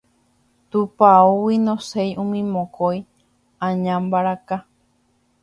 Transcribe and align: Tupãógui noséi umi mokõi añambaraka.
Tupãógui 0.69 1.55
noséi 1.67 2.09
umi 2.23 2.41
mokõi 2.55 2.97
añambaraka. 3.69 4.57